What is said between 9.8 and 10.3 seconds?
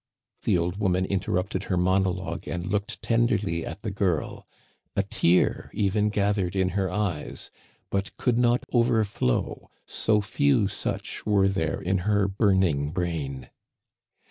so